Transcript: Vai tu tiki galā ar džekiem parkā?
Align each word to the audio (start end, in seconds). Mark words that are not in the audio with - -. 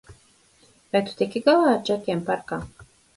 Vai 0.95 1.01
tu 1.09 1.13
tiki 1.19 1.41
galā 1.49 1.67
ar 1.73 1.77
džekiem 1.91 2.25
parkā? 2.31 2.59